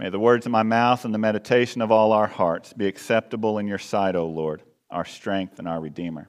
[0.00, 3.58] May the words of my mouth and the meditation of all our hearts be acceptable
[3.58, 6.26] in your sight, O Lord, our strength and our Redeemer.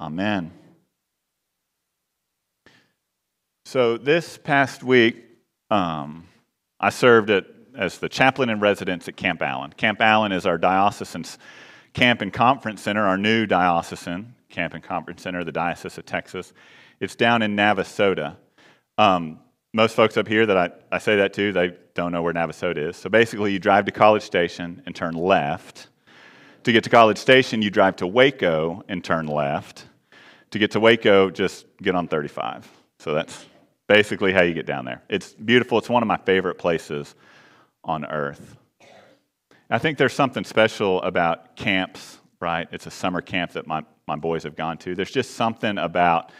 [0.00, 0.50] Amen.
[3.64, 5.24] So, this past week,
[5.70, 6.26] um,
[6.80, 9.72] I served at, as the chaplain in residence at Camp Allen.
[9.74, 11.24] Camp Allen is our diocesan
[11.94, 16.52] camp and conference center, our new diocesan camp and conference center, the Diocese of Texas.
[16.98, 18.34] It's down in Navasota.
[18.96, 19.38] Um,
[19.78, 22.88] most folks up here that I, I say that to, they don't know where Navasota
[22.88, 22.96] is.
[22.96, 25.86] So basically, you drive to College Station and turn left.
[26.64, 29.86] To get to College Station, you drive to Waco and turn left.
[30.50, 32.68] To get to Waco, just get on 35.
[32.98, 33.46] So that's
[33.86, 35.00] basically how you get down there.
[35.08, 35.78] It's beautiful.
[35.78, 37.14] It's one of my favorite places
[37.84, 38.56] on earth.
[39.70, 42.66] I think there's something special about camps, right?
[42.72, 44.96] It's a summer camp that my, my boys have gone to.
[44.96, 46.32] There's just something about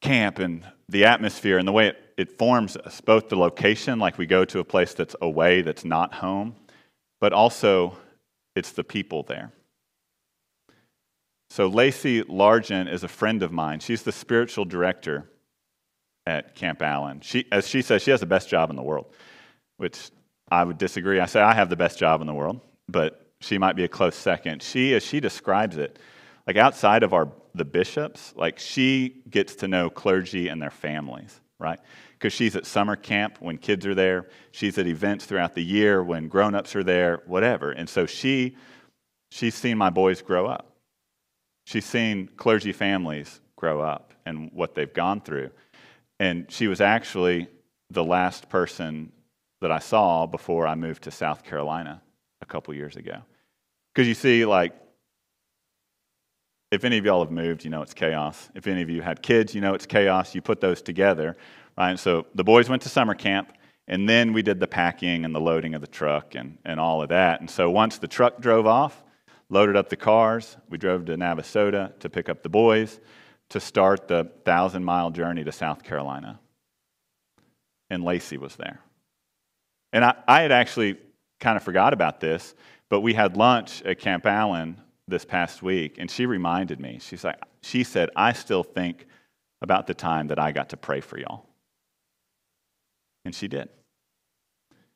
[0.00, 4.18] camp and the atmosphere and the way it, it forms us, both the location, like
[4.18, 6.56] we go to a place that's away, that's not home,
[7.20, 7.96] but also
[8.56, 9.52] it's the people there.
[11.50, 13.80] So, Lacy Largent is a friend of mine.
[13.80, 15.30] She's the spiritual director
[16.26, 17.20] at Camp Allen.
[17.22, 19.06] She, as she says, she has the best job in the world,
[19.78, 20.10] which
[20.50, 21.20] I would disagree.
[21.20, 23.88] I say I have the best job in the world, but she might be a
[23.88, 24.62] close second.
[24.62, 25.98] She, as she describes it,
[26.48, 31.40] like outside of our the bishops, like she gets to know clergy and their families,
[31.58, 31.78] right?
[32.12, 34.28] Because she's at summer camp when kids are there.
[34.50, 37.72] She's at events throughout the year when grown-ups are there, whatever.
[37.72, 38.56] And so she
[39.30, 40.74] she's seen my boys grow up.
[41.66, 45.50] She's seen clergy families grow up and what they've gone through.
[46.18, 47.48] And she was actually
[47.90, 49.12] the last person
[49.60, 52.00] that I saw before I moved to South Carolina
[52.40, 53.18] a couple years ago.
[53.92, 54.72] Because you see, like,
[56.70, 58.50] if any of y'all have moved, you know it's chaos.
[58.54, 60.34] If any of you had kids, you know it's chaos.
[60.34, 61.36] You put those together,
[61.76, 61.98] right?
[61.98, 63.52] So the boys went to summer camp,
[63.86, 67.00] and then we did the packing and the loading of the truck and, and all
[67.00, 67.40] of that.
[67.40, 69.02] And so once the truck drove off,
[69.48, 73.00] loaded up the cars, we drove to Navasota to pick up the boys
[73.48, 76.38] to start the thousand mile journey to South Carolina.
[77.88, 78.80] And Lacy was there.
[79.94, 80.98] And I, I had actually
[81.40, 82.54] kind of forgot about this,
[82.90, 86.98] but we had lunch at Camp Allen this past week, and she reminded me.
[87.00, 89.06] She's like, she said, I still think
[89.62, 91.46] about the time that I got to pray for y'all.
[93.24, 93.68] And she did.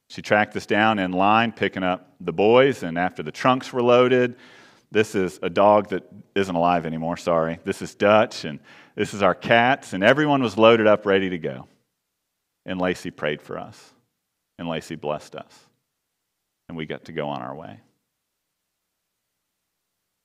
[0.09, 3.83] She tracked us down in line, picking up the boys, and after the trunks were
[3.83, 4.37] loaded,
[4.91, 7.59] this is a dog that isn't alive anymore, sorry.
[7.65, 8.61] This is Dutch, and
[8.95, 11.67] this is our cats, and everyone was loaded up, ready to go.
[12.67, 13.93] And Lacy prayed for us,
[14.59, 15.59] and Lacy blessed us,
[16.69, 17.81] and we got to go on our way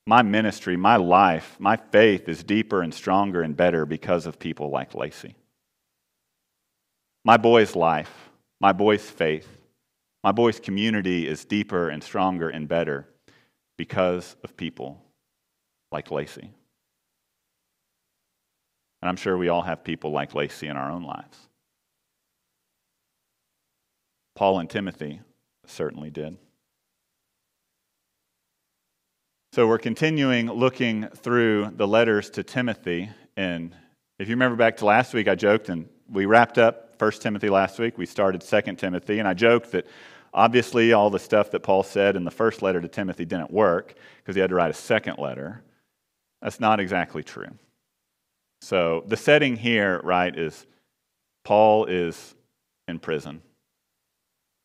[0.08, 4.70] my ministry, my life, my faith is deeper and stronger and better because of people
[4.70, 5.34] like Lacy.
[7.26, 9.46] My boy's life, my boy's faith,
[10.24, 13.06] my boy's community is deeper and stronger and better
[13.76, 14.98] because of people
[15.92, 16.50] like Lacy.
[19.02, 21.36] And I'm sure we all have people like Lacy in our own lives.
[24.34, 25.20] Paul and Timothy
[25.66, 26.38] certainly did.
[29.58, 33.10] So we're continuing looking through the letters to Timothy.
[33.36, 33.74] And
[34.20, 37.50] if you remember back to last week, I joked and we wrapped up 1 Timothy
[37.50, 37.98] last week.
[37.98, 39.18] We started 2 Timothy.
[39.18, 39.88] And I joked that
[40.32, 43.94] obviously all the stuff that Paul said in the first letter to Timothy didn't work
[44.18, 45.64] because he had to write a second letter.
[46.40, 47.50] That's not exactly true.
[48.60, 50.68] So the setting here, right, is
[51.42, 52.36] Paul is
[52.86, 53.42] in prison.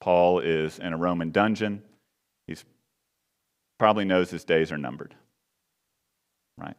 [0.02, 1.81] Paul is in a Roman dungeon
[3.83, 5.13] probably knows his days are numbered.
[6.57, 6.77] Right?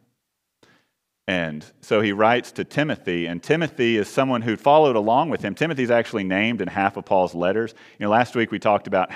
[1.29, 5.55] And so he writes to Timothy, and Timothy is someone who followed along with him.
[5.55, 7.75] Timothy's actually named in half of Paul's letters.
[7.99, 9.11] You know, last week we talked about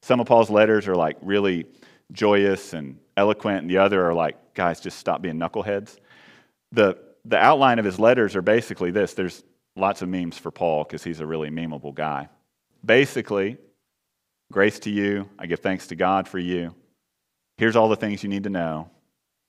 [0.00, 1.66] some of Paul's letters are like really
[2.10, 5.98] joyous and eloquent, and the other are like, guys, just stop being knuckleheads.
[6.72, 9.44] The, the outline of his letters are basically this there's
[9.76, 12.30] lots of memes for Paul because he's a really memeable guy.
[12.82, 13.58] Basically,
[14.50, 15.28] grace to you.
[15.38, 16.74] I give thanks to God for you.
[17.58, 18.90] Here's all the things you need to know.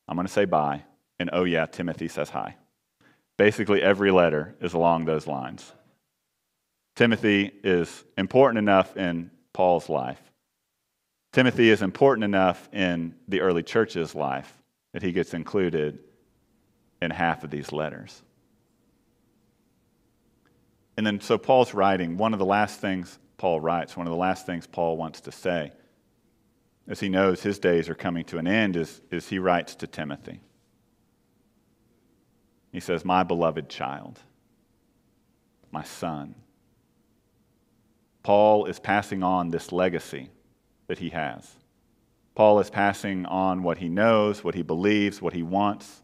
[0.08, 0.84] I'm going to say bye.
[1.20, 2.56] And oh, yeah, Timothy says hi.
[3.38, 5.74] Basically, every letter is along those lines.
[6.96, 10.22] Timothy is important enough in Paul's life.
[11.34, 14.52] Timothy is important enough in the early church's life
[14.94, 16.00] that he gets included
[17.02, 18.24] in half of these letters.
[20.96, 24.18] And then, so Paul's writing, one of the last things Paul writes, one of the
[24.18, 25.74] last things Paul wants to say
[26.88, 29.88] as he knows his days are coming to an end, is, is he writes to
[29.88, 30.40] Timothy.
[32.72, 34.20] He says, My beloved child,
[35.72, 36.36] my son.
[38.24, 40.30] Paul is passing on this legacy
[40.88, 41.56] that he has.
[42.36, 46.02] Paul is passing on what he knows, what he believes, what he wants.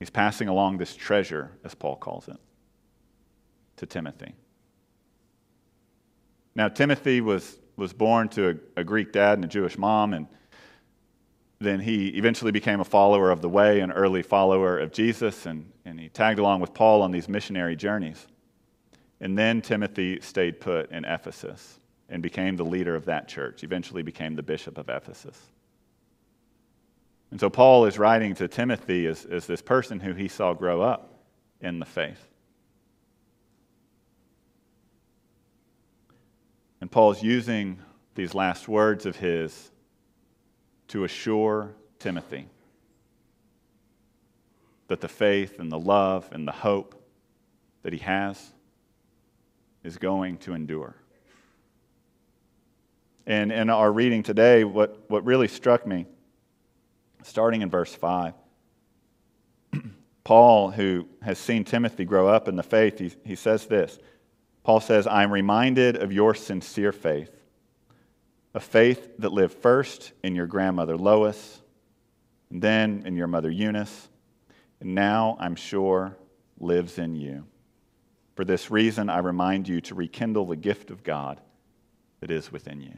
[0.00, 2.36] He's passing along this treasure, as Paul calls it,
[3.76, 4.34] to Timothy.
[6.54, 10.28] Now, Timothy was, was born to a, a Greek dad and a Jewish mom, and
[11.58, 15.72] then he eventually became a follower of the way, an early follower of Jesus, and,
[15.84, 18.26] and he tagged along with Paul on these missionary journeys.
[19.20, 21.78] And then Timothy stayed put in Ephesus
[22.08, 25.38] and became the leader of that church, eventually became the bishop of Ephesus.
[27.30, 30.82] And so Paul is writing to Timothy as, as this person who he saw grow
[30.82, 31.14] up
[31.60, 32.29] in the faith.
[36.80, 37.78] And Paul's using
[38.14, 39.70] these last words of his
[40.88, 42.46] to assure Timothy
[44.88, 47.00] that the faith and the love and the hope
[47.82, 48.52] that he has
[49.84, 50.96] is going to endure.
[53.26, 56.06] And in our reading today, what, what really struck me,
[57.22, 58.34] starting in verse 5,
[60.24, 63.98] Paul, who has seen Timothy grow up in the faith, he, he says this.
[64.62, 67.34] Paul says, I'm reminded of your sincere faith,
[68.54, 71.60] a faith that lived first in your grandmother Lois,
[72.50, 74.08] and then in your mother Eunice,
[74.80, 76.16] and now I'm sure
[76.58, 77.46] lives in you.
[78.34, 81.40] For this reason, I remind you to rekindle the gift of God
[82.20, 82.96] that is within you.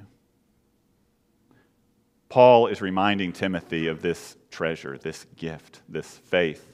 [2.29, 6.73] Paul is reminding Timothy of this treasure, this gift, this faith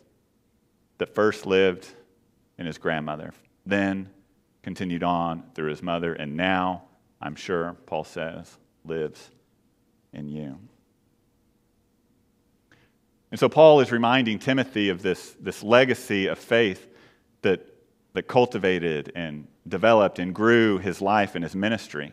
[0.99, 1.88] that first lived
[2.58, 3.32] in his grandmother,
[3.67, 4.08] then
[4.69, 6.82] continued on through his mother, and now,
[7.23, 9.31] I'm sure, Paul says, lives
[10.12, 10.59] in you.
[13.31, 16.87] And so Paul is reminding Timothy of this, this legacy of faith
[17.41, 17.67] that,
[18.12, 22.12] that cultivated and developed and grew his life and his ministry.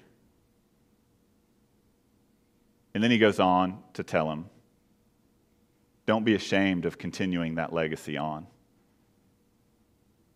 [2.94, 4.46] And then he goes on to tell him
[6.06, 8.48] don't be ashamed of continuing that legacy on.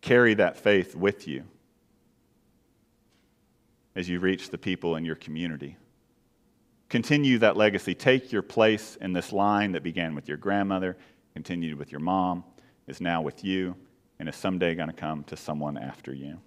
[0.02, 1.44] Carry that faith with you
[3.94, 5.76] as you reach the people in your community.
[6.88, 7.94] Continue that legacy.
[7.94, 10.96] Take your place in this line that began with your grandmother,
[11.34, 12.44] continued with your mom,
[12.86, 13.76] is now with you,
[14.18, 16.38] and is someday going to come to someone after you.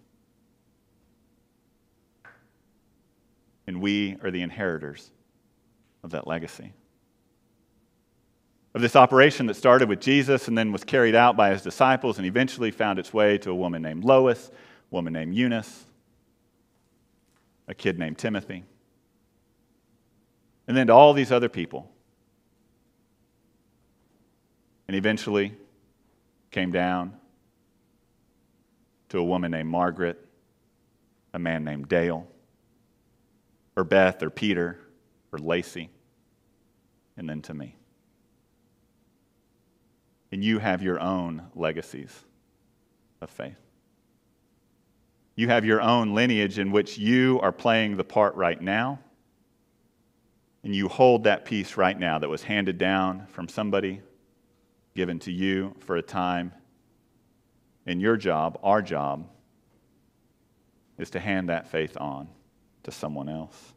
[3.68, 5.12] And we are the inheritors
[6.04, 6.74] of that legacy.
[8.74, 12.18] Of this operation that started with Jesus and then was carried out by his disciples
[12.18, 14.52] and eventually found its way to a woman named Lois, a
[14.96, 15.86] woman named Eunice,
[17.68, 18.64] a kid named Timothy,
[20.68, 21.90] and then to all these other people.
[24.88, 25.54] And eventually
[26.52, 27.14] came down
[29.10, 30.24] to a woman named Margaret,
[31.34, 32.28] a man named Dale,
[33.76, 34.80] or Beth, or Peter,
[35.32, 35.90] or Lacy,
[37.18, 37.76] and then to me.
[40.32, 42.26] And you have your own legacies
[43.22, 43.58] of faith.
[45.36, 49.00] You have your own lineage in which you are playing the part right now.
[50.64, 54.02] And you hold that piece right now that was handed down from somebody,
[54.96, 56.54] given to you for a time.
[57.86, 59.28] And your job, our job,
[60.98, 62.30] is to hand that faith on
[62.84, 63.74] to someone else.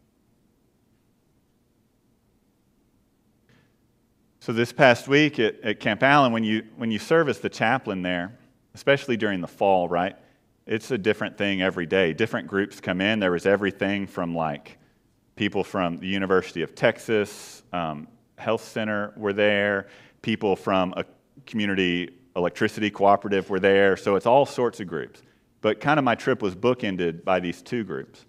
[4.38, 7.48] So, this past week at, at Camp Allen, when you, when you serve as the
[7.48, 8.38] chaplain there,
[8.74, 10.14] especially during the fall, right?
[10.66, 12.12] It's a different thing every day.
[12.12, 13.20] Different groups come in.
[13.20, 14.78] There was everything from like
[15.36, 19.86] people from the University of Texas um, Health Center were there,
[20.22, 21.04] people from a
[21.46, 23.96] community electricity cooperative were there.
[23.96, 25.22] So it's all sorts of groups.
[25.62, 28.24] But kind of my trip was bookended by these two groups.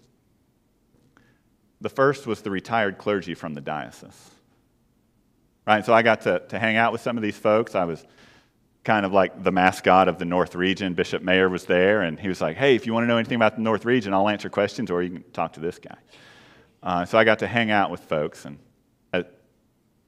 [1.80, 4.30] The first was the retired clergy from the diocese.
[5.66, 5.84] Right?
[5.84, 7.74] So I got to, to hang out with some of these folks.
[7.74, 8.04] I was
[8.84, 10.94] kind of like the mascot of the North Region.
[10.94, 13.36] Bishop Mayer was there, and he was like, hey, if you want to know anything
[13.36, 15.96] about the North Region, I'll answer questions, or you can talk to this guy.
[16.82, 18.58] Uh, so I got to hang out with folks, and
[19.12, 19.24] as,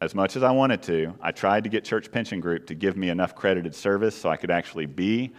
[0.00, 2.96] as much as I wanted to, I tried to get Church Pension Group to give
[2.96, 5.32] me enough credited service so I could actually be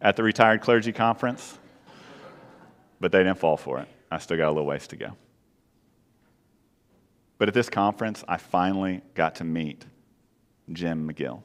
[0.00, 1.58] at the retired clergy conference,
[3.00, 3.88] but they didn't fall for it.
[4.10, 5.16] I still got a little ways to go.
[7.36, 9.84] But at this conference, I finally got to meet
[10.72, 11.42] Jim McGill.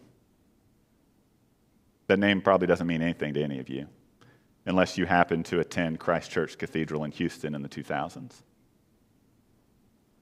[2.08, 3.88] That name probably doesn't mean anything to any of you,
[4.66, 8.42] unless you happen to attend Christ Church Cathedral in Houston in the 2000s.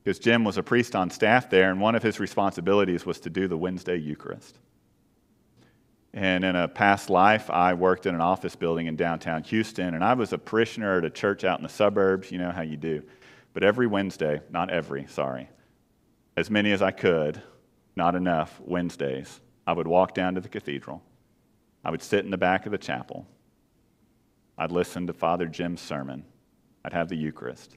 [0.04, 3.30] Because Jim was a priest on staff there, and one of his responsibilities was to
[3.30, 4.58] do the Wednesday Eucharist.
[6.14, 10.04] And in a past life, I worked in an office building in downtown Houston, and
[10.04, 12.32] I was a parishioner at a church out in the suburbs.
[12.32, 13.04] You know how you do.
[13.54, 15.50] But every Wednesday, not every, sorry,
[16.36, 17.42] as many as I could,
[17.96, 21.02] not enough Wednesdays, I would walk down to the cathedral.
[21.84, 23.26] I would sit in the back of the chapel.
[24.58, 26.26] I'd listen to Father Jim's sermon.
[26.86, 27.76] I'd have the Eucharist.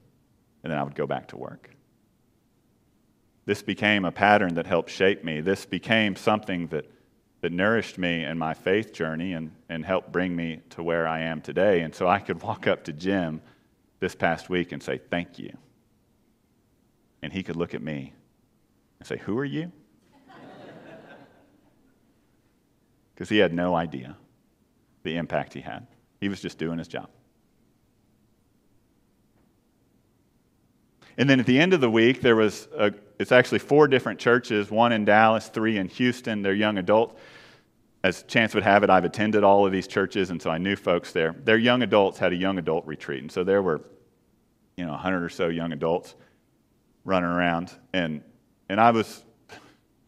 [0.63, 1.71] And then I would go back to work.
[3.47, 5.41] This became a pattern that helped shape me.
[5.41, 6.87] This became something that
[7.45, 11.21] that nourished me in my faith journey and, and helped bring me to where I
[11.21, 11.83] am today.
[11.83, 13.43] And so I could walk up to Jim
[14.01, 15.55] this past week and say, Thank you.
[17.21, 18.15] And he could look at me
[18.99, 19.71] and say, Who are you?
[23.15, 24.17] Because he had no idea
[25.03, 25.87] the impact he had.
[26.21, 27.09] He was just doing his job.
[31.17, 34.19] And then at the end of the week, there was a, it's actually four different
[34.19, 36.43] churches, one in Dallas, three in Houston.
[36.43, 37.17] They're young adult
[38.05, 40.77] as chance would have it, I've attended all of these churches, and so I knew
[40.77, 41.35] folks there.
[41.43, 43.81] Their young adults had a young adult retreat, and so there were,
[44.77, 46.15] you know, 100 or so young adults
[47.07, 48.23] running around, and
[48.69, 49.25] and I was,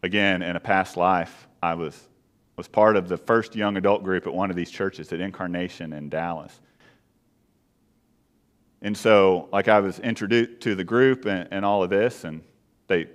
[0.03, 1.99] again, in a past life, I was
[2.57, 5.93] was part of the first young adult group at one of these churches at Incarnation
[5.93, 6.59] in Dallas.
[8.81, 12.41] And so, like, I was introduced to the group and, and all of this, and
[12.87, 13.07] they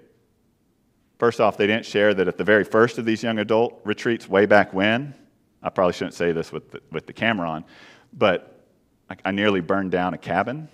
[1.22, 4.28] First off, they didn't share that at the very first of these young adult retreats,
[4.28, 5.14] way back when,
[5.62, 7.64] I probably shouldn't say this with the, with the camera on,
[8.12, 8.66] but
[9.08, 10.68] I, I nearly burned down a cabin.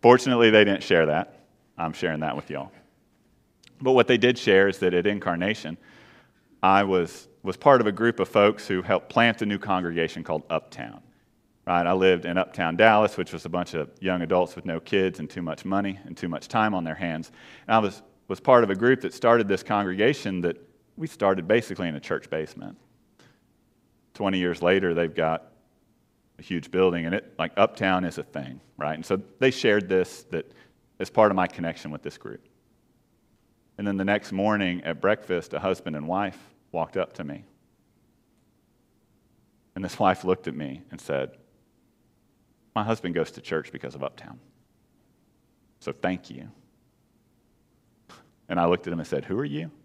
[0.00, 1.40] Fortunately, they didn't share that.
[1.76, 2.70] I'm sharing that with y'all.
[3.80, 5.76] But what they did share is that at Incarnation,
[6.62, 10.22] I was, was part of a group of folks who helped plant a new congregation
[10.22, 11.02] called Uptown.
[11.66, 11.86] Right?
[11.86, 15.20] I lived in Uptown Dallas, which was a bunch of young adults with no kids
[15.20, 17.30] and too much money and too much time on their hands.
[17.66, 20.56] And I was was part of a group that started this congregation that
[20.96, 22.78] we started basically in a church basement.
[24.14, 25.52] 20 years later, they've got
[26.38, 28.94] a huge building, and it, like Uptown is a thing, right?
[28.94, 30.50] And so they shared this that
[30.98, 32.46] as part of my connection with this group.
[33.78, 36.38] And then the next morning at breakfast, a husband and wife
[36.70, 37.44] walked up to me.
[39.74, 41.36] And this wife looked at me and said,
[42.74, 44.38] My husband goes to church because of Uptown.
[45.80, 46.48] So thank you.
[48.48, 49.70] And I looked at him and said, Who are you?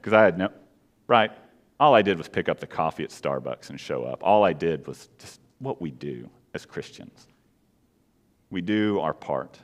[0.00, 0.50] Because I had no,
[1.08, 1.32] right?
[1.80, 4.22] All I did was pick up the coffee at Starbucks and show up.
[4.22, 7.26] All I did was just what we do as Christians.
[8.48, 9.58] We do our part.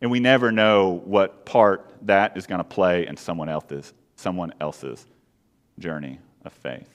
[0.00, 4.52] And we never know what part that is going to play in someone else's, someone
[4.60, 5.06] else's
[5.78, 6.88] journey of faith.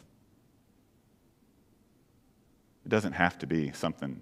[2.85, 4.21] It doesn't have to be something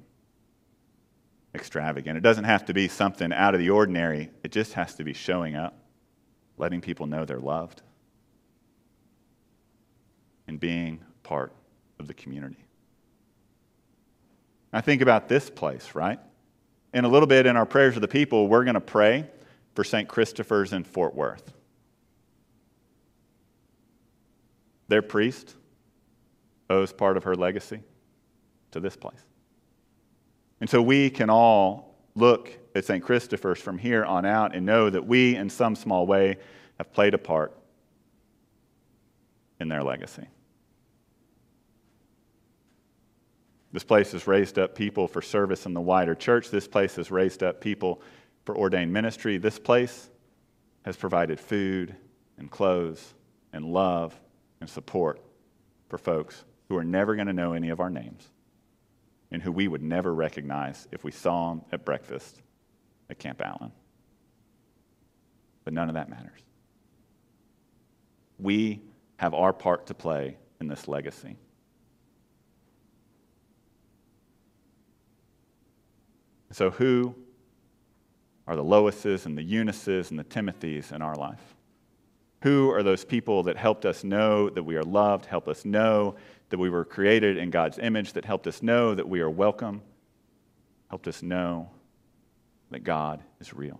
[1.55, 2.17] extravagant.
[2.17, 5.13] It doesn't have to be something out of the ordinary, it just has to be
[5.13, 5.75] showing up,
[6.57, 7.81] letting people know they're loved,
[10.47, 11.53] and being part
[11.99, 12.63] of the community.
[14.71, 16.19] I think about this place, right?
[16.93, 19.29] In a little bit in our prayers of the people, we're going to pray
[19.75, 20.07] for St.
[20.07, 21.53] Christopher's in Fort Worth.
[24.87, 25.55] Their priest
[26.69, 27.81] owes part of her legacy
[28.71, 29.23] to this place.
[30.61, 33.03] And so we can all look at St.
[33.03, 36.37] Christopher's from here on out and know that we, in some small way,
[36.77, 37.55] have played a part
[39.59, 40.27] in their legacy.
[43.71, 46.49] This place has raised up people for service in the wider church.
[46.49, 48.01] This place has raised up people
[48.45, 49.37] for ordained ministry.
[49.37, 50.09] This place
[50.83, 51.95] has provided food
[52.37, 53.13] and clothes
[53.53, 54.19] and love
[54.59, 55.21] and support
[55.87, 58.27] for folks who are never going to know any of our names
[59.31, 62.41] and who we would never recognize if we saw them at breakfast
[63.09, 63.71] at Camp Allen.
[65.63, 66.39] But none of that matters.
[68.39, 68.81] We
[69.17, 71.35] have our part to play in this legacy.
[76.59, 77.15] So, who
[78.45, 81.55] are the Loises and the Eunices and the Timothys in our life?
[82.43, 86.17] Who are those people that helped us know that we are loved, helped us know
[86.49, 89.81] that we were created in God's image, that helped us know that we are welcome,
[90.89, 91.69] helped us know
[92.71, 93.79] that God is real.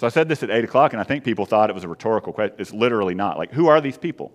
[0.00, 1.88] So I said this at 8 o'clock, and I think people thought it was a
[1.88, 2.56] rhetorical question.
[2.58, 3.36] It's literally not.
[3.36, 4.32] Like, who are these people?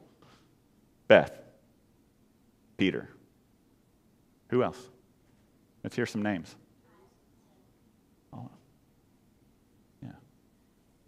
[1.08, 1.36] Beth,
[2.78, 3.10] Peter.
[4.50, 4.80] Who else?
[5.84, 6.56] Let's hear some names.
[10.04, 10.10] Yeah.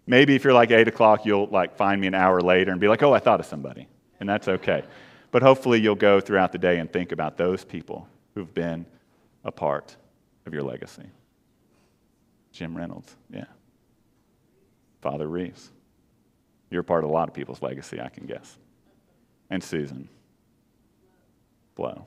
[0.07, 2.87] Maybe if you're like 8 o'clock, you'll like find me an hour later and be
[2.87, 3.87] like, oh, I thought of somebody.
[4.19, 4.83] And that's okay.
[5.31, 8.85] But hopefully you'll go throughout the day and think about those people who've been
[9.43, 9.95] a part
[10.45, 11.05] of your legacy.
[12.51, 13.45] Jim Reynolds, yeah.
[15.01, 15.71] Father Reeves.
[16.69, 18.57] You're part of a lot of people's legacy, I can guess.
[19.49, 20.07] And Susan.
[21.75, 22.05] Flo.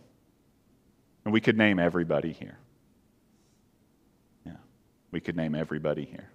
[1.24, 2.58] And we could name everybody here.
[4.44, 4.56] Yeah,
[5.10, 6.28] we could name everybody here.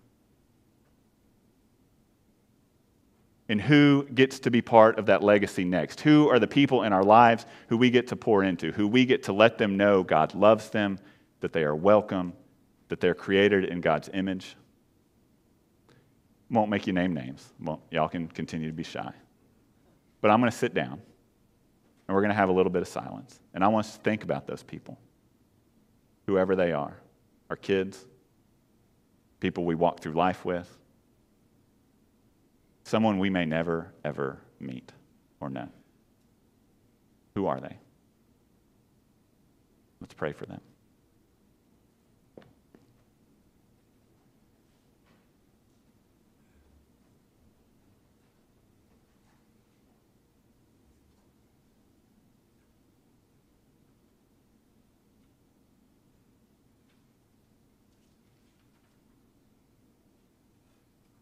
[3.50, 6.02] And who gets to be part of that legacy next?
[6.02, 9.06] Who are the people in our lives who we get to pour into, who we
[9.06, 11.00] get to let them know God loves them,
[11.40, 12.34] that they are welcome,
[12.90, 14.56] that they're created in God's image?
[16.52, 17.52] Won't make you name names.
[17.60, 19.12] Well, y'all can continue to be shy.
[20.22, 21.02] But I'm going to sit down
[22.10, 23.40] and we're going to have a little bit of silence.
[23.54, 24.98] And I want us to think about those people,
[26.26, 26.98] whoever they are
[27.52, 28.04] our kids,
[29.40, 30.68] people we walk through life with,
[32.84, 34.92] someone we may never, ever meet
[35.40, 35.70] or know.
[37.36, 37.78] Who are they?
[40.02, 40.62] Let's pray for them.